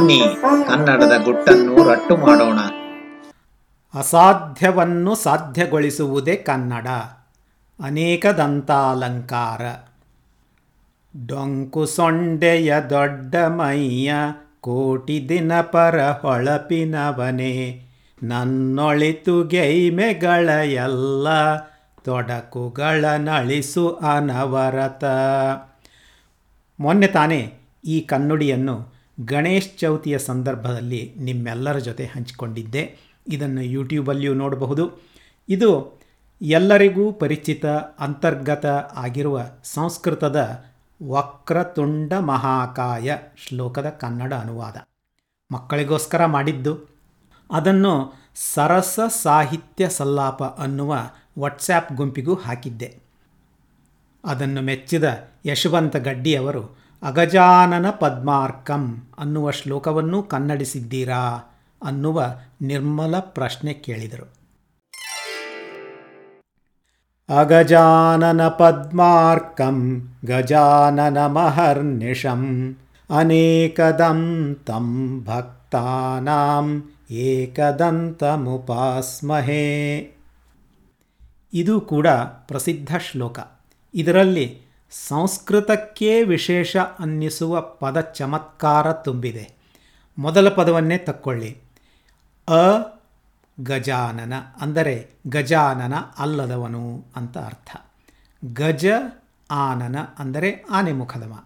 [0.00, 0.22] ಬನ್ನಿ,
[0.68, 2.58] ಕನ್ನಡದ ಗುಟ್ಟನ್ನು ರಟ್ಟು ಮಾಡೋಣ.
[3.98, 6.86] ಅಸಾಧ್ಯವನ್ನು ಸಾಧ್ಯಗೊಳಿಸುವುದೇ ಕನ್ನಡ.
[7.84, 9.90] ಅನೇಕ ದಂತಾಲಂಕಾರ.
[11.26, 14.12] ಡೊಂಕು ಸೊಂಡೆಯ ದೊಡ್ಡ ಮೈಯ
[14.60, 17.86] ಕೋಟಿ ದಿನಪರ ಹೊಳಪಿನವನೇ.
[18.22, 21.56] ನನ್ನೊಳಿತು ಗೈಮೆಗಳ ಎಲ್ಲ
[22.04, 25.04] ತೊಡಕುಗಳ ನಳಿಸು ಅನವರತ.
[26.80, 28.89] ಮೊನ್ನೆ ತಾನೇ ಈ ಕನ್ನುಡಿಯನ್ನು
[29.24, 32.98] ಗಣೇಶ್ ಚೌತಿಯ ಸಂದರ್ಭದಲ್ಲಿ ನಿಮ್ಮೆಲ್ಲರ ಜೊತೆ ಹಂಚಿಕೊಂಡಿದ್ದೆ.
[33.28, 34.90] ಇದನ್ನು ಯೂಟ್ಯೂಬಲ್ಲಿಯೂ ನೋಡಬಹುದು.
[35.48, 36.00] ಇದು
[36.42, 37.66] ಎಲ್ಲರಿಗೂ ಪರಿಚಿತ,
[37.98, 40.64] ಅಂತರ್ಗತ ಆಗಿರುವ ಸಂಸ್ಕೃತದ
[41.08, 44.76] ವಕ್ರತುಂಡ ಮಹಾಕಾಯ ಶ್ಲೋಕದ ಕನ್ನಡ ಅನುವಾದ.
[45.52, 46.90] ಮಕ್ಕಳಿಗೋಸ್ಕರ ಮಾಡಿದ್ದು.
[47.50, 50.96] ಅದನ್ನು ಸರಸ ಸಾಹಿತ್ಯ ಸಲ್ಲಾಪ ಅನ್ನುವ
[51.38, 52.96] ವಾಟ್ಸ್ಯಾಪ್ ಗುಂಪಿಗೂ ಹಾಕಿದ್ದೆ.
[54.24, 61.38] ಅದನ್ನು ಮೆಚ್ಚಿದ ಯಶವಂತ ಗಡ್ಡಿಯವರು ಅಗಜಾನನ ಪದ್ಮಾರ್ಕಂ ಅನ್ನುವ ಶ್ಲೋಕವನ್ನು ಕನ್ನಡಿಸಿದ್ದೀರಾ
[61.82, 62.24] ಅನ್ನುವ
[62.62, 64.40] ನಿರ್ಮಲ ಪ್ರಶ್ನೆ ಕೇಳಿದರು.
[67.38, 72.76] ಅಗಜಾನನ ಪದ್ಮಾರ್ಕಂ ಗಜಾನನ ಮಹರ್ನಿಶಂ
[73.16, 78.54] ಅನೇಕದಂ ತಂ ಭಕ್ತಾನಾಂ ಏಕದಂತಮುಪಾಸ್ಮಹೇ.
[81.54, 82.08] ಇದು ಕೂಡ
[82.46, 83.38] ಪ್ರಸಿದ್ಧ ಶ್ಲೋಕ.
[83.94, 89.54] ಇದರಲ್ಲಿ ಸಂಸ್ಕೃತಕ್ಕೇ ವಿಶೇಷ ಅನ್ನಿಸುವ ಪದ ಚಮತ್ಕಾರ ತುಂಬಿದೆ.
[90.18, 91.60] ಮೊದಲ ಪದವನ್ನೇ ತಕ್ಕೊಳ್ಳಿ.
[92.48, 92.62] ಅ
[93.60, 97.76] ಗಜಾನನ ಅಂದರೆ ಗಜಾನನ ಅಲ್ಲದವನು ಅಂತ ಅರ್ಥ.
[98.54, 98.86] ಗಜ
[99.50, 101.44] ಆನನ ಅಂದರೆ ಆನೆ ಮುಖದವ.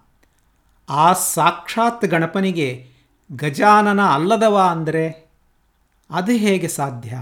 [0.89, 2.91] ಆ ಸಾಕ್ಷಾತ್ ಗಣಪನಿಗೆ
[3.33, 5.35] ಗಜಾನನ ಅಲ್ಲದವ ಅಂದರೆ
[6.11, 7.17] ಅದು ಹೇಗೆ ಸಾಧ್ಯ?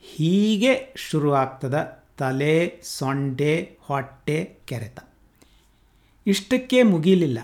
[0.00, 4.98] ಹೀಗೆ ಶುರುವಾಗ್ತದ ತಲೆ ಸೊಂಡೆ ಹೊಟ್ಟೆ, ಕೆರೆತ.
[6.26, 7.38] ಇಷ್ಟಕ್ಕೆ ಮುಗಿಲಿಲ್ಲ.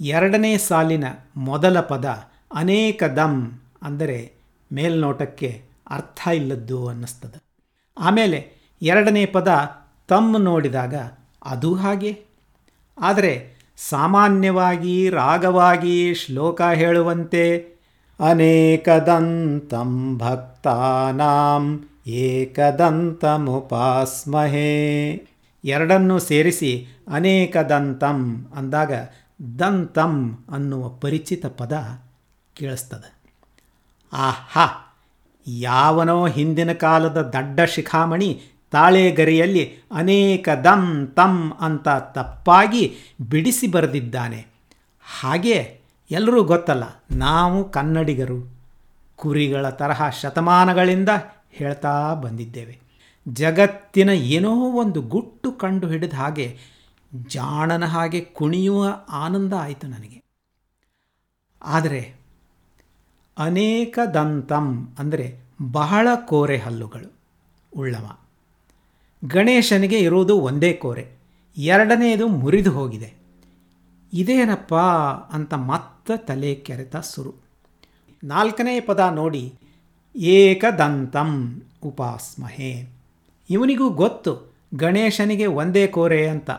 [0.00, 1.04] ಎರಡನೇ ಸಾಲಿನ
[1.36, 2.04] ಮೊದಲ ಪದ
[2.54, 3.52] ಅನೇಕ ದಮ್
[3.82, 4.32] ಅಂದರೆ
[4.72, 7.42] ಮೇಲ್ನೋಟಕ್ಕೆ ಅರ್ಥ ಇಲ್ಲದ್ದು ಅನ್ನಿಸ್ತದೆ.
[7.98, 8.52] ಆಮೇಲೆ
[8.82, 9.48] ಎರಡನೇ ಪದ
[10.08, 10.94] ತಮ್ಮ ನೋಡಿದಾಗ
[11.44, 12.24] ಅದು ಹಾಗೆ.
[13.00, 17.58] ಆದರೆ ಸಾಮಾನ್ಯವಾಗಿ, ರಾಗವಾಗಿ ಶ್ಲೋಕ ಹೇಳುವಂತೆ
[18.20, 23.10] ಅನೇಕದಂತಂ ಭಕ್ತಾನಾಂ ಏಕದಂತಮುಪಾಸ್ಮಹೇ.
[25.64, 28.92] ಎರಡನ್ನು ಸೇರಿಸಿ ಅನೇಕ ದಂತಂ ಅಂದಾಗ
[29.58, 32.00] ದಂತಂ ಅನ್ನುವ ಪರಿಚಿತ ಪದ
[32.54, 33.14] ಕೇಳಿಸ್ತದೆ.
[34.12, 34.96] ಆಹಾ,
[35.46, 42.96] ಯಾವನೋ ಹಿಂದಿನ ಕಾಲದ ದಡ್ಡ ಶಿಖಾಮಣಿ ತಾಳೆಗರಿಯಲ್ಲಿ ಅನೇಕ ದಂ ತಂ ಅಂತ ತಪ್ಪಾಗಿ
[43.30, 44.46] ಬಿಡಿಸಿ ಬರೆದಿದ್ದಾನೆ.
[45.20, 45.80] ಹಾಗೆ
[46.10, 48.60] ಎಲ್ಲರೂ ಗೊತ್ತಲ್ಲ, ನಾವು ಕನ್ನಡಿಗರು.
[49.16, 51.08] ಕುರಿಗಳ ತರಹ ಶತಮಾನಗಳಿಂದ
[51.50, 52.78] ಹೇಳ್ತಾ ಬಂದಿದ್ದೇವೆ.
[53.28, 56.58] ಜಗತ್ತಿನ ಏನೋ ಒಂದು ಗುಟ್ಟು ಕಂಡು ಹಿಡಿದ ಹಾಗೆ
[57.26, 60.22] ಜಾಣನ ಹಾಗೆ ಕುಣಿಯುವ ಆನಂದ ಆಯಿತು ನನಗೆ.
[61.62, 62.14] ಆದರೆ
[63.38, 65.40] ಅನೇಕ ದಂತಂ ಅಂದರೆ
[65.72, 67.12] ಬಹಳ ಕೋರೆ ಹಲ್ಲುಗಳು
[67.76, 68.18] ಉಳ್ಳವ.
[69.26, 71.08] ಗಣೇಶನಿಗೆ ಇರುವುದು ಒಂದೇ ಕೋರೆ
[71.56, 73.14] ಎರಡನೆಯದು ಮುರಿದು ಹೋಗಿದೆ.
[74.12, 74.74] ಇದೇನಪ್ಪ
[75.32, 77.34] ಅಂತ ಮತ್ತೆ ತಲೆ ಕೆರೆತ ಸುರು.
[78.24, 79.54] ನಾಲ್ಕನೇ ಪದ ನೋಡಿ
[80.14, 82.88] ಏಕದಂತಂ ಉಪಾಸ್ಮಹೆ.
[83.50, 84.32] ಇವನಿಗೂ ಗೊತ್ತು,
[84.74, 86.50] ಗಣೇಶನಿಗೆ ಒಂದೇ ಕೋರೆ ಅಂತ.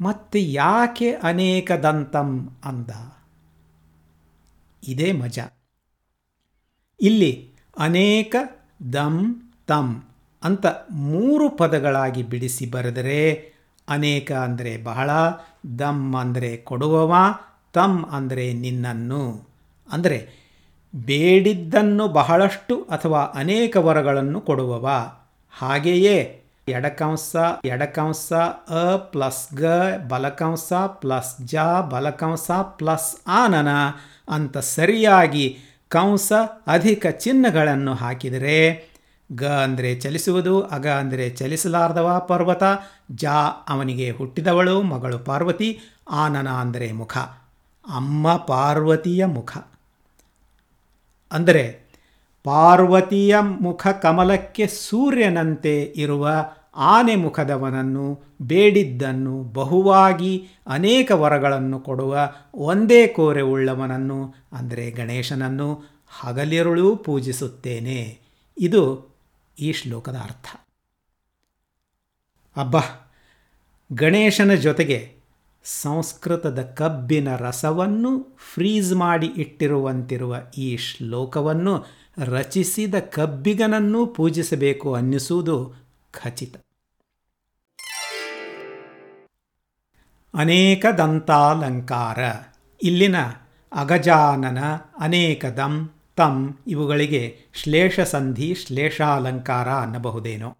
[0.00, 2.90] ಮತ್ತೆ ಯಾಕೆ ಅನೇಕ ದಂತಂ ಅಂದ?
[4.82, 5.38] ಇದೇ ಮಜ.
[7.00, 8.36] ಇಲ್ಲಿ ಅನೇಕ
[8.92, 9.16] ದಂ
[9.66, 10.04] ತಂ
[10.42, 13.52] ಅಂತ ಮೂರು ಪದಗಳಾಗಿ ಬಿಡಿಸಿ ಬರೆದರೆ
[13.88, 15.10] ಅನೇಕ ಅಂದರೆ ಬಹಳ
[15.78, 17.14] ದಮ್ ಅಂದರೆ ಕೊಡುವವ
[17.72, 19.48] ತಮ್ ಅಂದರೆ ನಿನ್ನನ್ನು.
[19.92, 20.43] ಅಂದರೆ
[20.94, 24.86] ಬೇಡಿದ್ದನ್ನು ಬಹಳಷ್ಟು ಅಥವಾ ಅನೇಕ ವರಗಳನ್ನು ಕೊಡುವವ.
[25.50, 28.32] ಹಾಗೆಯೇ ಎಡಕಂಸ ಎಡಕಂಸ,
[28.68, 29.64] ಅ ಪ್ಲಸ್ ಗ,
[30.08, 31.56] ಬಲಕಂಸ, ಪ್ಲಸ್ ಜ,
[31.90, 33.68] ಬಲಕಂಸ, ಪ್ಲಸ್ ಆನನ
[34.28, 35.58] ಅಂತ ಸರಿಯಾಗಿ
[35.88, 36.32] ಕಂಸ
[36.66, 38.90] ಅಧಿಕ ಚಿಹ್ನೆಗಳನ್ನು ಹಾಕಿದರೆ
[39.30, 42.62] ಗ ಅಂದರೆ ಚಲಿಸುವುದು, ಅಗ ಅಂದರೆ ಚಲಿಸಲಾರ್ದವ ಪರ್ವತ,
[43.12, 43.24] ಜ
[43.68, 45.80] ಅವನಿಗೆ ಹುಟ್ಟಿದವಳು, ಮಗಳು ಪಾರ್ವತಿ,
[46.10, 47.16] ಆನನ ಅಂದರೆ ಮುಖ.
[47.88, 49.56] ಅಮ್ಮ ಪಾರ್ವತಿಯ ಮುಖ.
[51.34, 51.84] ಅಂದರೆ
[52.44, 56.28] ಪಾರ್ವತಿಯ ಮುಖ ಕಮಲಕ್ಕೆ ಸೂರ್ಯನಂತೆ ಇರುವ
[56.76, 65.68] ಆನೆ ಮುಖದವನನ್ನು, ಬೇಡಿದ್ದನ್ನು ಬಹುವಾಗಿ ಅನೇಕ ವರಗಳನ್ನು ಕೊಡುವ ಒಂದೇ ಕೋರೆ ಉಳ್ಳವನನ್ನು, ಅಂದರೆ ಗಣೇಶನನ್ನು,
[66.20, 68.18] ಹಗಲಿರುಳು ಪೂಜಿಸುತ್ತೇನೆ.
[68.58, 68.82] ಇದು
[69.60, 70.46] ಈ ಶ್ಲೋಕದ ಅರ್ಥ.
[72.56, 72.76] ಅಬ್ಬ,
[73.92, 75.23] ಗಣೇಶನ ಜೊತೆಗೆ
[75.64, 81.86] ಸಂಸ್ಕೃತದ ಕಬ್ಬಿನ ರಸವನ್ನು ಫ್ರೀಸ್ ಮಾಡಿ ಇಟ್ಟಿರುವಂತಿರುವ ಈ ಶ್ಲೋಕವನ್ನು
[82.24, 85.74] ರಚಿಸಿದ ಕಬ್ಬಿಗನನ್ನು ಪೂಜಿಸಬೇಕು ಅನ್ನಿಸುವುದು
[86.12, 86.56] ಖಚಿತ.
[90.34, 92.18] ಅನೇಕ ದಂತಾಲಂಕಾರ,
[92.82, 93.16] ಇಲ್ಲಿನ
[93.72, 94.58] ಅಗಜಾನನ
[94.98, 100.56] ಅನೇಕದಂ, ತಂ ಇವುಗಳಿಗೆ ಶ್ಲೇಷ ಸಂಧಿ, ಶ್ಲೇಷಾಲಂಕಾರ ಅನ್ನಬಹುದೇನೋ.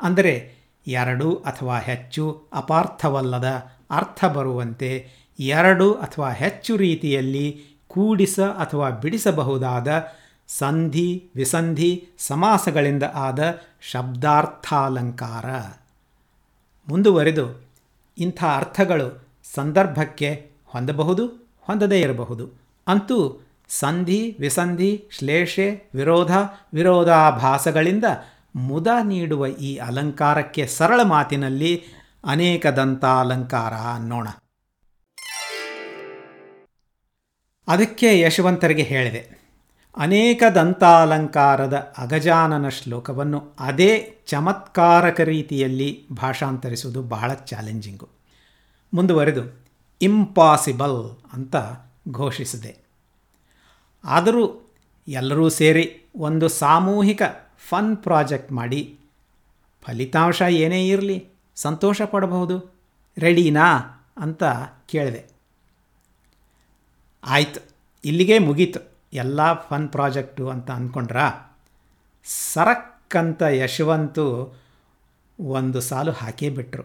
[0.00, 0.52] ಅಂದರೆ
[0.86, 5.08] ಎರಡು ಅಥವಾ ಹೆಚ್ಚು ಅಪಾರ್ಥವಲ್ಲದ ಅರ್ಥ ಬರುವಂತೆ
[5.40, 10.06] ಎರಡು ಅಥವಾ ಹೆಚ್ಚು ರೀತಿಯಲ್ಲಿ ಕೂಡಿಸ ಅಥವಾ ಬಿಡಿಸಬಹುದಾದ
[10.48, 15.46] ಸಂಧಿ, ವಿಸಂಧಿ, ಸಮಾಸಗಳಿಂದ ಆದ ಶಬ್ದಾರ್ಥಾಲಂಕಾರ.
[16.88, 17.66] ಮುಂದುವರೆದು
[18.18, 21.26] ಇಂಥ ಅರ್ಥಗಳು ಸಂದರ್ಭಕ್ಕೆ ಹೊಂದಬಹುದು,
[21.60, 22.50] ಹೊಂದದೇ ಇರಬಹುದು.
[22.88, 26.32] ಅಂತೂ ಸಂಧಿ, ವಿಸಂಧಿ, ಶ್ಲೇಷೆ, ವಿರೋಧ,
[26.74, 28.04] ವಿರೋಧಾಭಾಸಗಳಿಂದ
[28.56, 31.84] ಮುದ ನೀಡುವ ಈ ಅಲಂಕಾರಕ್ಕೆ ಸರಳ ಮಾತಿನಲ್ಲಿ
[32.24, 34.28] ಅನೇಕ ದಂತಾಲಂಕಾರ ಅನ್ನೋಣ.
[37.68, 39.38] ಅದಕ್ಕೆ ಯಶವಂತರಿಗೆ ಹೇಳಿದೆ
[39.96, 48.08] ಅನೇಕ ದಂತಾಲಂಕಾರದ ಅಗಜಾನನ ಶ್ಲೋಕವನ್ನು ಅದೇ ಚಮತ್ಕಾರಕ ರೀತಿಯಲ್ಲಿ ಭಾಷಾಂತರಿಸುವುದು ಬಹಳ ಚಾಲೆಂಜಿಂಗು.
[48.94, 49.66] ಮುಂದುವರೆದು,
[50.02, 51.56] ಇಂಪಾಸಿಬಲ್ ಅಂತ
[52.10, 52.76] ಘೋಷಿಸಿದೆ.
[54.04, 54.72] ಆದರೂ
[55.08, 57.22] ಎಲ್ಲರೂ ಸೇರಿ ಒಂದು ಸಾಮೂಹಿಕ
[57.68, 58.98] ಫನ್ ಪ್ರಾಜೆಕ್ಟ್ ಮಾಡಿ,
[59.82, 62.74] ಫಲಿತಾಂಶ ಏನೇ ಇರಲಿ ಸಂತೋಷ ಪಡಬಹುದು
[63.18, 63.78] ರೆಡಿನಾ?
[64.16, 64.44] ಅಂತ
[64.86, 65.24] ಕೇಳಿದೆ.
[67.24, 67.60] ಆಯ್ತು,
[68.04, 68.98] ಇಲ್ಲಿಗೆ ಮುಗೀತು.
[69.12, 71.16] ಎಲ್ಲ ಫನ್ ಪ್ರಾಜೆಕ್ಟು ಅಂತ ಅಂದ್ಕೊಂಡ್ರ
[72.24, 74.56] ಸರಕ್ಕಂತ ಯಶವಂತು
[75.40, 76.82] ಒಂದು ಸಾಲು ಹಾಕೇ ಬಿಟ್ರು.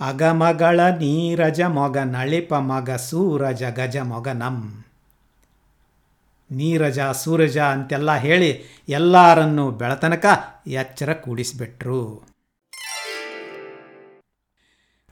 [0.00, 4.84] ಅಗಮಗಳ ನೀರಜ ಮೊಗ ನಳಿಪ ಮಗ ಸೂರಜ ಗಜ ಮೊಗ ನಮ್.
[6.50, 10.26] ನೀರಜ ಸೂರಜ ಅಂತೆಲ್ಲ ಹೇಳಿ ಎಲ್ಲರನ್ನೂ ಬೆಳತನಕ
[10.66, 12.33] ಎಚ್ಚರ ಕೂಡಿಸಿಬಿಟ್ರು.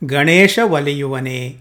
[0.04, 1.56] ಗಣೇಶ ಒಲೆಯುವನೇ.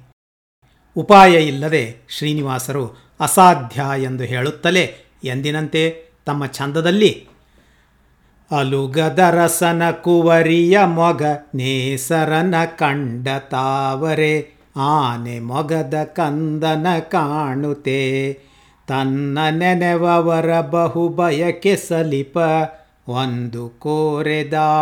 [0.96, 7.28] ಉಪಾಯ ಇಲ್ಲದೆ ಶ್ರೀನಿವಾಸರು ಅಸಾಧ್ಯ ಎಂದು ಹೇಳುತ್ತಲೇ ಎಂದಿನಂತೆ ತಮ್ಮ ಛಂದದಲ್ಲಿ
[8.52, 11.22] ಅಲುಗದರಸನ ಕುವರಿಯ ಮೊಗ
[11.56, 18.34] ನೇಸರನ ಕಂಡ ತಾವರೆ ಆನೆ ಮೊಗದ ಕಂದನ ಕಾಣುತೆ.
[18.88, 22.38] ತನ್ನ ನೆನೆವವರ ಬಹು ಬಯಕೆ ಸಲಿಪ,
[23.08, 24.78] ಒಂದು ಕೋರೆದಾಡೆಯವನಿವನಂ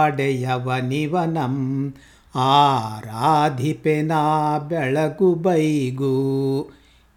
[2.35, 6.71] ಆರಾಧಿಪೆನಾ ಬೆಳಗು ಬೈಗು.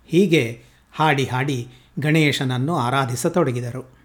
[0.07, 0.63] ಹೀಗೆ
[0.93, 1.69] ಹಾಡಿ ಹಾಡಿ
[1.99, 4.03] ಗಣೇಶನನ್ನು ಆರಾಧಿಸತೊಡಗಿದರು.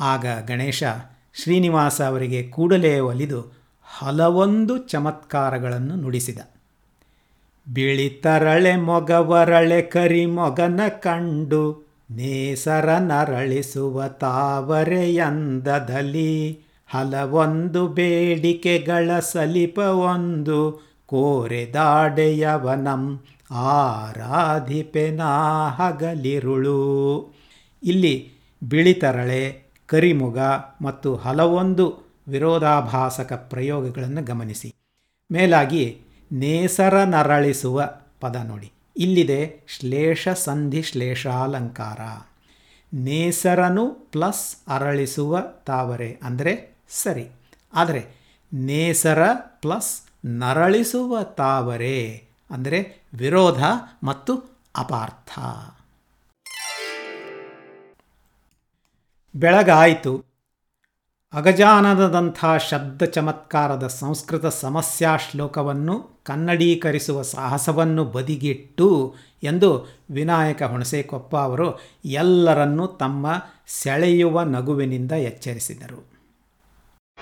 [0.00, 0.82] ಆಗ ಗಣೇಶ
[1.34, 3.52] ಶ್ರೀನಿವಾಸ ಅವರಿಗೆ ಕೂಡಲೇ ಒಲಿದು
[3.84, 6.38] ಹಲವೊಂದು ಚಮತ್ಕಾರಗಳನ್ನು ನುಡಿಸಿದ.
[7.74, 27.36] ಬಿಳಿತರಳೆ ಮೊಗವರಳೆ ಕರಿ ಮೊಗನ ಕಂಡು ನೇಸರ ನರಳಿಸುವ ತಾವರೆಯಂದದಲ್ಲಿ ಹಲವೊಂದು ಬೇಡಿಕೆಗಳ ಸಲಿಪ ಒಂದು ಕೋರೆದಾಡೆಯವನಂ ಆರಾಧಿಪೆನಾ ಹಗಲಿರುಳು
[27.82, 28.32] ಇಲ್ಲಿ
[28.64, 30.38] ಬಿಳಿತರಳೆ, ಕರಿಮುಗ
[30.82, 34.74] ಮತ್ತು ಹಲವೊಂದು ವಿರೋಧಾಭಾಸಕ ಪ್ರಯೋಗಗಳನ್ನು ಗಮನಿಸಿ.
[35.32, 35.96] ಮೇಲಾಗಿ
[36.32, 37.88] ನೇಸರ ನರಳಿಸುವ
[38.20, 38.72] ಪದ ನೋಡಿ.
[38.96, 42.00] ಇಲ್ಲಿದೆ ಶ್ಲೇಷ ಸಂಧಿ ಶ್ಲೇಷಾಲಂಕಾರ.
[42.94, 47.30] ನೇಸರನು ಪ್ಲಸ್ ಅರಳಿಸುವ ತಾವರೆ, ಅಂದರೆ ಸರಿ.
[47.74, 48.18] ಆದರೆ
[48.54, 53.64] ನೇಸರ ಪ್ಲಸ್ ನರಳಿಸುವ ತಾವರೆ ಅಂದರೆ ವಿರೋಧ
[54.02, 55.38] ಮತ್ತು ಅಪಾರ್ಥ.
[59.36, 60.24] ಬೆಳಗಾಯಿತು.
[61.32, 73.26] ಅಗಜಾನನದಂಥ ಶಬ್ದ ಚಮತ್ಕಾರದ ಸಂಸ್ಕೃತ ಸಮಸ್ಯಾ ಶ್ಲೋಕವನ್ನು ಕನ್ನಡೀಕರಿಸುವ ಸಾಹಸವನ್ನು ಬದಿಗಿಟ್ಟು ಎಂದು ವಿನಾಯಕ ಹುಣಸೇಕೊಪ್ಪ ಅವರು ಎಲ್ಲರನ್ನೂ ತಮ್ಮ
[73.66, 76.17] ಸೆಳೆಯುವ ನಗುವಿನಿಂದ ಎಚ್ಚರಿಸಿದರು.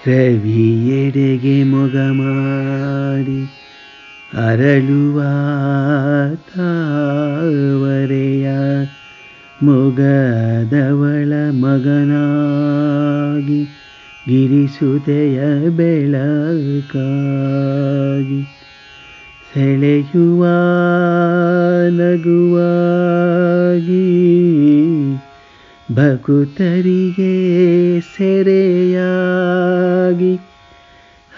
[0.07, 3.49] ರವಿಯೆಡೆಗೆ ಮೊಗ ಮಾಡಿ
[4.41, 5.23] ಅರಳುವ
[6.51, 8.49] ತಾವರೆಯ
[9.63, 13.69] ಮೊಗದವಳ ಮಗನಾಗಿ
[14.27, 16.97] ಗಿರಿಸುತೆಯ ಬೆಳಕಾಗಿ
[19.51, 20.45] ಸೆಳೆಯುವ
[21.99, 24.07] ನಗುವಾಗಿ
[25.95, 30.39] ಭಕುತರಿಗೆ ಸೆರೆಯಾಗಿ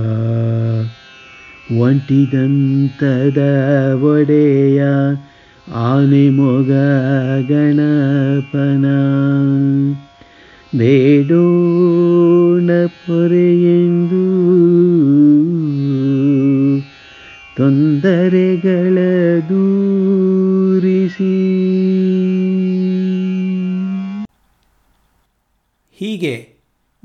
[1.81, 3.38] ಒಂಟಿದಂತದ
[4.01, 4.83] ಒಡೆಯ
[5.74, 6.71] ಆನೆ ಮೊಗ
[7.50, 8.85] ಗಣಪನ.
[10.77, 14.04] ಬೇಡೋಣ ಪೊರೆಯೆಂದು
[18.05, 18.97] ತೊಂದರೆಗಳ
[19.50, 21.29] ದೂರಿಸಿ.
[25.93, 26.55] ಹೀಗೆ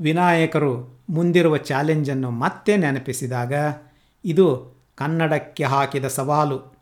[0.01, 3.53] ವಿನಾಯಕರು ಮುಂದಿರುವ ಚಾಲೆಂಜನ್ನು ಮತ್ತೆ ನೆನಪಿಸಿದಾಗ
[4.25, 6.77] ಇದು ಕನ್ನಡಕ್ಕೆ ಹಾಕಿದ ಸವಾಲು.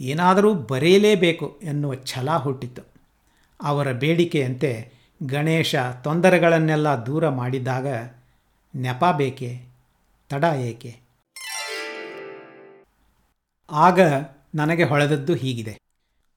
[0.00, 2.82] ಏನಾದರೂ ಬರೆಯಲೇಬೇಕು ಎನ್ನುವ ಛಲ ಹುಟ್ಟಿತು.
[3.62, 4.92] ಅವರ ಬೇಡಿಕೆಯಂತೆ
[5.26, 7.86] ಗಣೇಶ ತೊಂದರೆಗಳನ್ನೆಲ್ಲ ದೂರ ಮಾಡಿದಾಗ
[8.76, 9.60] ನೆಪ ಬೇಕೆ,
[10.28, 11.07] ತಡ ಏಕೆ?
[13.70, 14.00] ಆಗ
[14.54, 15.74] ನನಗೆ ಹೊಳೆದದ್ದು ಹೀಗಿದೆ.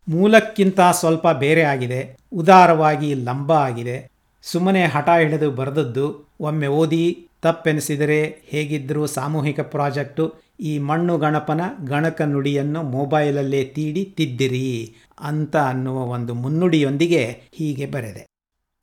[0.08, 3.98] ಮೂಲಕ್ಕಿಂತ ಸ್ವಲ್ಪ ಬೇರೆ ಆಗಿದೆ, ಉದಾರವಾಗಿ ಲಂಬ ಆಗಿದೆ.
[4.44, 6.06] ಸುಮ್ಮನೆ ಹಠ ಹಿಡಿದು ಬರೆದದ್ದು,
[6.40, 7.04] ಒಮ್ಮೆ ಓದಿ
[7.42, 10.26] ತಪ್ಪೆನಿಸಿದರೆ ಹೇಗಿದ್ದರೂ ಸಾಮೂಹಿಕ ಪ್ರಾಜೆಕ್ಟು,
[10.60, 17.24] ಈ ಮಣ್ಣು ಗಣಪನ ಗಣಕ ನುಡಿಯನ್ನು ಮೊಬೈಲಲ್ಲೇ ತೀಡಿ ತಿದ್ದಿರಿ ಅಂತ ಅನ್ನುವ ಒಂದು ಮುನ್ನುಡಿಯೊಂದಿಗೆ
[17.54, 18.24] ಹೀಗೆ ಬರೆದೆ.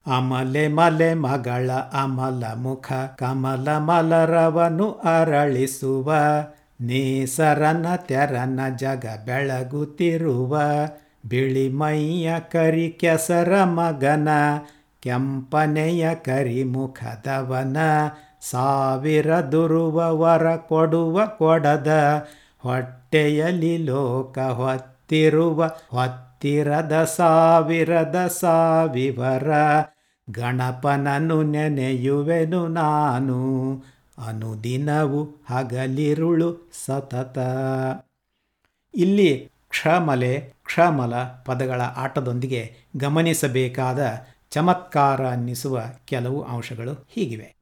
[0.07, 6.11] ಅಮಲೆ ಮಲೆ ಮಗಳ ಅಮಲ ಮುಖ, ಕಮಲ ಮಲರವನು ಅರಳಿಸುವ
[6.81, 10.61] ನೇಸರನ ತೆರನ ಜಗ ಬೆಳಗುತ್ತಿರುವ
[11.27, 14.29] ಬಿಳಿ ಮೈಯ ಕರಿ ಕೆಸರ ಮಗನ,
[15.03, 17.77] ಕೆಂಪನೆಯ ಕರಿ ಮುಖದವನ,
[18.41, 21.89] ಸಾವಿರ ದುರುವ ವರ ಕೊಡುವ ಕೊಡದ,
[22.59, 29.51] ಹೊಟ್ಟೆಯಲ್ಲಿ ಲೋಕ ಹೊತ್ತಿರುವ, ಹೊತ್ತಿರದ ಸಾವಿರದ ಸಾವಿವರ
[30.31, 33.39] ಗಣಪನನು ನೆನೆಯುವೆನು ನಾನು.
[34.27, 37.39] ಅನುದಿನವು ಹಗಲಿರುಳು ಸತತ.
[38.95, 47.55] ಇಲ್ಲಿ ಕ್ಷಮಲೆ, ಕ್ಷಮಲ ಪದಗಳ ಆಟದೊಂದಿಗೆ ಗಮನಿಸಬೇಕಾದ ಚಮತ್ಕಾರ ಅನ್ನಿಸುವ ಕೆಲವು ಅಂಶಗಳು ಹೀಗಿವೆ.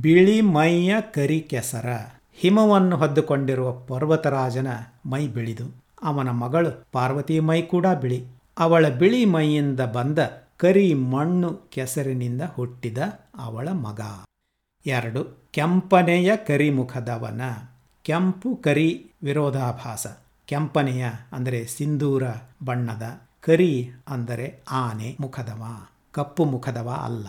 [0.00, 1.86] ಬಿಳಿ ಮೈಯ ಕರಿ ಕೆಸರ,
[2.34, 4.66] ಹಿಮವನ್ನು ಹೊದ್ದುಕೊಂಡಿರುವ ಪರ್ವತರಾಜನ
[5.06, 8.26] ಮೈ ಬಿಳಿದು, ಅವನ ಮಗಳು ಪಾರ್ವತಿ ಮೈ ಕೂಡ ಬಿಳಿ,
[8.58, 10.18] ಅವಳ ಬಿಳಿ ಮೈಯಿಂದ ಬಂದ
[10.56, 12.98] ಕರಿ ಮಣ್ಣು ಕೆಸರಿನಿಂದ ಹುಟ್ಟಿದ
[13.38, 14.00] ಅವಳ ಮಗ.
[14.86, 17.40] ಎರಡು, ಕೆಂಪನೆಯ ಕರಿಮುಖದವನ,
[18.02, 20.06] ಕೆಂಪು ಕರಿ ವಿರೋಧಾಭಾಸ,
[20.48, 22.22] ಕೆಂಪನೆಯ ಅಂದರೆ ಸಿಂಧೂರ
[22.64, 23.02] ಬಣ್ಣದ,
[23.40, 25.62] ಕರಿ ಅಂದರೆ ಆನೆ ಮುಖದವ,
[26.12, 27.26] ಕಪ್ಪು ಮುಖದವ ಅಲ್ಲ.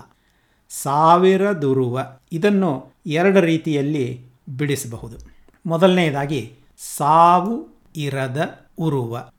[0.69, 1.99] ಸಾವಿರ ದುರುವ,
[2.31, 5.17] ಇದನ್ನು ಎರಡು ರೀತಿಯಲ್ಲಿ ಬಿಡಿಸಬಹುದು.
[5.65, 6.53] ಮೊದಲನೆಯದಾಗಿ
[6.97, 7.55] ಸಾವು
[7.95, 9.31] ಇರದ ಉರುವ,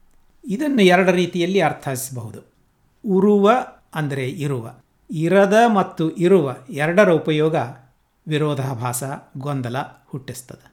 [0.49, 2.41] ಇದನ್ನು ಎರಡು ರೀತಿಯಲ್ಲಿ ಅರ್ಥೈಸಬಹುದು.
[3.05, 3.51] ಉರುವ
[3.95, 4.73] ಅಂದರೆ ಇರುವ,
[5.09, 7.55] ಇರದ ಮತ್ತು ಇರುವ ಎರಡರ ಉಪಯೋಗ
[8.27, 9.03] ವಿರೋಧಾಭಾಸ,
[9.37, 9.77] ಗೊಂದಲ
[10.07, 10.67] ಹುಟ್ಟಿಸ್ತದೆ.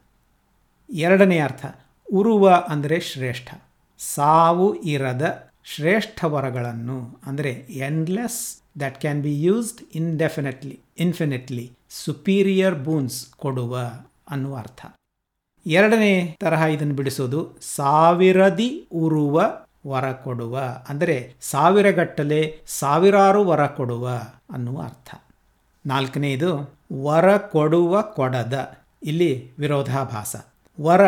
[0.91, 1.65] ಎರಡನೇ ಅರ್ಥ,
[2.13, 3.49] ಉರುವ ಅಂದರೆ ಶ್ರೇಷ್ಠ.
[4.01, 7.51] ಸಾವು ಇರದ ಶ್ರೇಷ್ಠ ವರಗಳನ್ನು ಅಂದರೆ
[7.89, 8.41] endless
[8.81, 13.77] that can be used indefinitely infinitely superior boons ಕೊಡುವ
[14.31, 14.81] ಅನ್ನುವ ಅರ್ಥ.
[15.67, 17.41] ಎರಡನೇ ತರಹ ಇದನ್ನು ಬಿಡಿಸೋದು,
[17.77, 19.37] ಸಾವಿರದಿ ಉರುವ
[19.87, 24.09] ವರ ಕೊಡುವ ಅಂದರೆ ಸಾವಿರಗಟ್ಟಲೆ ಸಾವಿರಾರು ವರ ಕೊಡುವ
[24.51, 25.11] ಅನ್ನುವ ಅರ್ಥ.
[25.87, 26.51] ನಾಲ್ಕನೆಯದು
[26.93, 28.79] ವರ ಕೊಡುವ ಕೊಡದ.
[29.03, 30.37] ಇಲ್ಲಿ ವಿರೋಧಾಭಾಸ.
[30.81, 31.01] ವರ,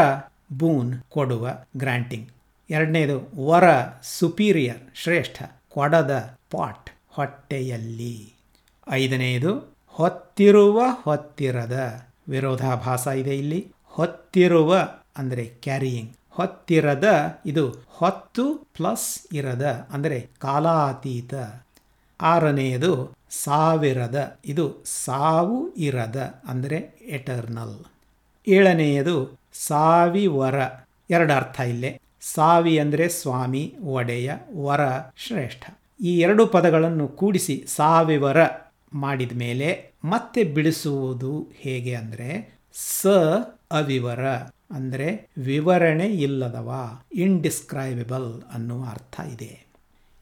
[0.58, 2.28] ಬೂನ್, ಕೊಡುವ, ಗ್ರಾಂಟಿಂಗ್.
[2.70, 3.64] ಎರಡನೇದು, ವರ
[4.02, 8.32] ಸುಪೀರಿಯರ್, ಶ್ರೇಷ್ಠ, ಕೊಡದ ಪಾಟ್, ಹೊಟ್ಟೆಯಲ್ಲಿ.
[8.90, 12.06] ಐದನೆಯದು ಹೊತ್ತಿರುವ ಹೊತ್ತಿರದ.
[12.28, 13.72] ವಿರೋಧಾಭಾಸ ಇದೆ ಇಲ್ಲಿ.
[13.84, 21.34] ಹೊತ್ತಿರುವ ಅಂದರೆ ಕ್ಯಾರಿಯಿಂಗ್ ಹೊತ್ತಿರದ ಇದು ಹೊತ್ತು ಪ್ಲಸ್ ಇರದ ಅಂದರೆ ಕಾಲಾತೀತ.
[22.20, 23.12] ಆರನೆಯದು
[23.42, 24.64] ಸಾವಿರದ, ಇದು
[25.04, 27.76] ಸಾವು ಇರದ, ಅಂದರೆ ಎಟರ್ನಲ್
[28.46, 29.16] ಏಳನೆಯದು
[29.66, 30.56] ಸಾವಿವರ,
[31.10, 31.90] ಎರಡು ಅರ್ಥ ಇಲ್ಲೇ.
[32.34, 33.62] ಸಾವಿ ಅಂದರೆ ಸ್ವಾಮಿ,
[33.94, 34.30] ಒಡೆಯ,
[34.66, 34.82] ವರ,
[35.16, 35.64] ಶ್ರೇಷ್ಠ.
[36.00, 38.38] ಈ ಎರಡು ಪದಗಳನ್ನು ಕೂಡಿಸಿ ಸಾವಿವರ
[38.94, 39.68] ಮಾಡಿದ ಮೇಲೆ
[40.04, 42.30] ಮತ್ತೆ ಬಿಡಿಸುವುದು ಹೇಗೆ ಅಂದರೆ,
[42.74, 43.06] ಸ
[43.70, 44.24] ಅವಿವರ,
[44.70, 46.70] ಅಂದರೆ ವಿವರಣೆ ಇಲ್ಲದವ
[47.18, 49.52] ಇಂಡಿಸ್ಕ್ರೈಬಲ್ ಅನ್ನುವ ಅರ್ಥ ಇದೆ.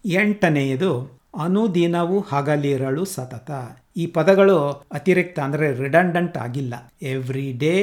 [0.04, 0.92] ಎಂಟನೆಯದು
[1.34, 3.50] ಅನುದಿನವು ಹಗಲಿರಳು ಸತತ.
[3.96, 4.58] ಈ ಪದಗಳು
[4.92, 6.74] ಅತಿರಿಕ್ತ ಅಂದರೆ ರಿಡಂಡಂಟ್ ಆಗಿಲ್ಲ.
[7.02, 7.74] Every day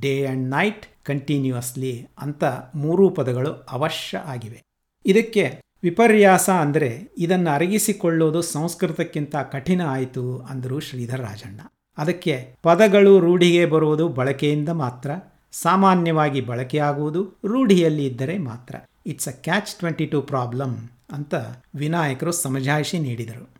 [0.00, 2.44] day and night continuously ಅಂತ
[2.74, 4.58] ಮೂರೂ ಪದಗಳು ಅವಶ್ಯ ಆಗಿವೆ.
[5.04, 5.44] ಇದಕ್ಕೆ
[5.82, 11.60] ವಿಪರ್ಯಾಸ ಅಂದರೆ ಇದನ್ನು ಅರಗಿಸಿಕೊಳ್ಳೋದು ಸಂಸ್ಕೃತಕ್ಕಿಂತ ಕಠಿಣ ಆಯಿತು ಅಂದರು ಶ್ರೀಧರ್ ರಾಜಣ್ಣ
[11.98, 15.10] ಅದಕ್ಕೆ ಪದಗಳು ರೂಢಿಗೆ ಬರುವುದು ಬಳಕೆಯಿಂದ ಮಾತ್ರ,
[15.52, 18.74] ಸಾಮಾನ್ಯವಾಗಿ ಬಳಕೆಯಾಗುವುದು ರೂಢಿಯಲ್ಲಿ ಇದ್ದರೆ ಮಾತ್ರ.
[19.06, 20.74] It's a catch twenty two problem
[21.14, 21.34] ಅಂತ
[21.74, 23.54] ವಿನಾಯಕರು ಸಮಜಾಯಿಷಿ ನೀಡಿದರು.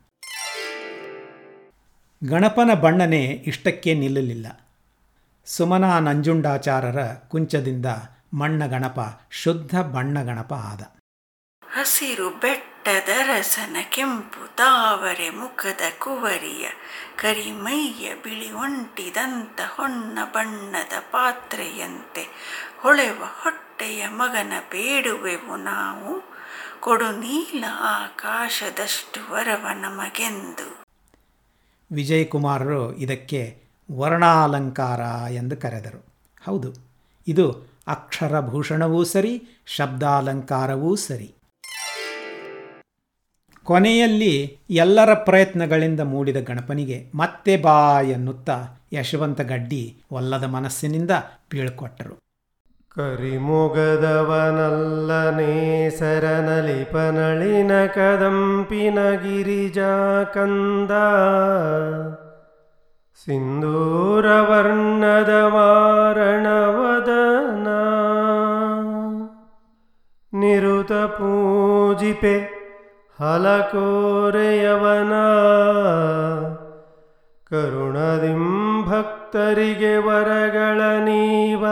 [2.29, 4.47] ಗಣಪನ ಬಣ್ಣನೆ ಇಷ್ಟಕ್ಕೆ ನಿಲ್ಲಲಿಲ್ಲ.
[5.45, 7.85] ಸುಮನಾ ನಂಜುಂಡಾಚಾರರ ಕುಂಚದಿಂದ
[8.33, 8.99] ಮಣ್ಣ ಗಣಪ,
[9.31, 10.81] ಶುದ್ಧ ಬಣ್ಣ ಗಣಪ ಆದ.
[11.71, 16.67] ಹಸಿರು ಬೆಟ್ಟದ ರಸನ ಕೆಂಪು ತಾವರೆ ಮುಖದ ಕುವರಿಯ
[17.15, 22.23] ಕರಿಮೈಯ ಬಿಳಿ ಒಂಟಿದಂತ ಹೊನ್ನ ಬಣ್ಣದ ಪಾತ್ರೆಯಂತೆ
[22.77, 26.34] ಹೊಳೆವ ಹೊಟ್ಟೆಯ ಮಗನ ಬೇಡುವೆವು ನಾವು.
[26.85, 30.65] ಕೊಡು ನೀಲ ಆಕಾಶದಷ್ಟು ವರವ ನಮಗೆಂದು.
[31.91, 36.01] ವಿಜಯ್ ಕುಮಾರರು ಇದಕ್ಕೆ ವರ್ಣಾಲಂಕಾರ ಎಂದು ಕರೆದರು.
[36.45, 36.69] ಹೌದು,
[37.27, 37.45] ಇದು
[37.87, 39.33] ಅಕ್ಷರಭೂಷಣವೂ ಸರಿ,
[39.67, 41.29] ಶಬ್ದಾಲಂಕಾರವೂ ಸರಿ.
[43.63, 48.57] ಕೊನೆಯಲ್ಲಿ ಎಲ್ಲರ ಪ್ರಯತ್ನಗಳಿಂದ ಮೂಡಿದ ಗಣಪನಿಗೆ ಮತ್ತೆ ಬಾ ಎನ್ನುತ್ತಾ
[48.93, 51.11] ಯಶವಂತ ಗಡ್ಡಿ ಒಲ್ಲದ ಮನಸ್ಸಿನಿಂದ
[51.51, 52.24] ಬೀಳ್ಕೊಟ್ಟರು.
[52.95, 60.91] ಕರಿಮೊಗದವನಲ್ಲನೇ ಸರನಲಿಪನಳಿನ ಕದಂಪಿನ ಗಿರಿಜಾ ಕಂದ.
[63.25, 67.67] ಸಿಂಧೂರವರ್ಣದ ವಾರಣವದನ.
[70.37, 72.65] ನಿರುತ ಪೂಜಿಪೆ
[73.19, 75.13] ಹಲಕೋರೆಯವನ.
[77.49, 81.65] ಕರುಣದಿಂ ಭಕ್ತರಿಗೆ ವರಗಳ ನೀವ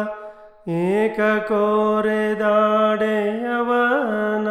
[0.67, 4.48] ಏಕ ಕೋರೆದಾಡೆಯವನ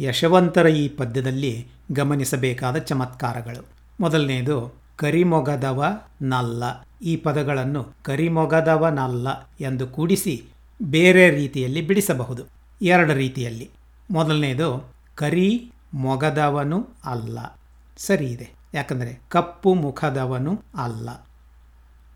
[0.00, 3.66] ಯಶವಂತರ ಈ ಪದ್ಯದಲ್ಲಿ ಗಮನಿಸಬೇಕಾದ ಚಮತ್ಕಾರಗಳು.
[4.00, 5.84] ಮೊದಲನೆಯದು, ಕರಿಮೊಗದವ
[6.22, 6.64] ನಲ್ಲ.
[7.02, 9.28] ಈ ಪದಗಳನ್ನು ಕರಿಮೊಗದವ ನಲ್ಲ
[9.60, 10.42] ಎಂದು ಕೂಡಿಸಿ
[10.82, 12.46] ಬೇರೆ ರೀತಿಯಲ್ಲಿ ಬಿಡಿಸಬಹುದು.
[12.82, 13.70] ಎರಡು ರೀತಿಯಲ್ಲಿ.
[14.10, 17.60] ಮೊದಲನೆಯದು ಕರಿ ಮೊಗದವನು ಅಲ್ಲ.
[17.96, 21.26] ಸರಿ ಇದೆ ಯಾಕಂದರೆ ಕಪ್ಪು ಮುಖದವನು ಅಲ್ಲ.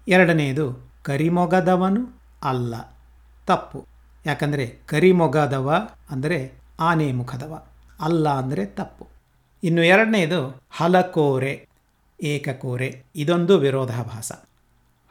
[0.08, 2.02] ಎರಡನೆಯದು ಕರಿಮೊಗದವನು
[2.42, 2.74] ಅಲ್ಲ.
[3.46, 3.86] ತಪ್ಪು.
[4.26, 5.68] ಯಾಕಂದರೆ ಕರಿಮೊಗದವ
[6.10, 6.38] ಅಂದರೆ
[6.80, 7.62] ಆನೆ ಮುಖದವ
[8.00, 9.06] ಅಲ್ಲ ಅಂದರೆ ತಪ್ಪು.
[9.62, 11.68] ಇನ್ನು ಎರಡನೇದು ಹಲಕೋರೆ,
[12.22, 12.88] ಏಕಕೋರೆ.
[13.16, 14.32] ಇದೊಂದು ವಿರೋಧಾಭಾಸ.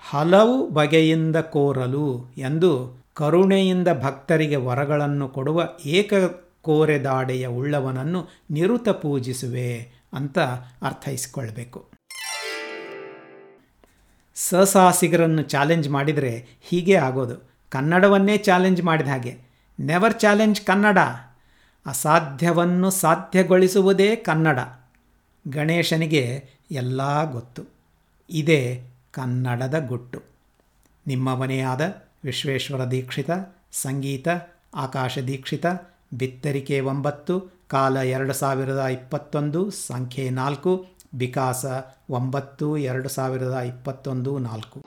[0.09, 2.05] ಹಲವು ಬಗೆಯಿಂದ ಕೋರಲು
[2.37, 2.71] ಎಂದು
[3.13, 6.13] ಕರುಣೆಯಿಂದ ಭಕ್ತರಿಗೆ ವರಗಳನ್ನು ಕೊಡುವ ಏಕ
[6.61, 8.21] ಕೋರೆದಾಡೆಯ ಉಳ್ಳವನನ್ನು
[8.51, 9.69] ನಿರುತ ಪೂಜಿಸುವೆ
[10.13, 10.39] ಅಂತ
[10.81, 11.94] ಅರ್ಥೈಸಿಕೊಳ್ಬೇಕು.
[14.35, 17.49] ಸಸಾಹಸಿಗರನ್ನು ಚಾಲೆಂಜ್ ಮಾಡಿದರೆ ಹೀಗೆ ಆಗೋದು.
[17.69, 19.37] ಕನ್ನಡವನ್ನೇ ಚಾಲೆಂಜ್ ಮಾಡಿದ ಹಾಗೆ.
[19.79, 20.97] Never challenge Kannada.
[21.85, 24.59] ಅಸಾಧ್ಯವನ್ನು ಸಾಧ್ಯಗೊಳಿಸುವುದೇ ಕನ್ನಡ.
[25.47, 27.63] ಗಣೇಶನಿಗೆ ಎಲ್ಲ ಗೊತ್ತು.
[28.29, 30.21] ಇದೇ ಕನ್ನಡದ ಗುಟ್ಟು.
[31.07, 33.29] ನಿಮ್ಮವನೇ ಆದ ವಿಶ್ವೇಶ್ವರ ದೀಕ್ಷಿತ,
[33.71, 34.27] ಸಂಗೀತ,
[34.75, 35.65] ಆಕಾಶ ದೀಕ್ಷಿತ,
[36.13, 41.65] ಬಿತ್ತರಿಕೆ ಒಂಬತ್ತು, ಕಾಲ ಎರಡು ಸಾವಿರದ ಇಪ್ಪತ್ತೊಂದು, ಸಂಖ್ಯೆ ನಾಲ್ಕು ವಿಕಾಸ
[42.09, 44.79] ಒಂಬತ್ತು ಎರಡು ಸಾವಿರದ ಇಪ್ಪತ್ತೊಂದು ನಾಲ್ಕು.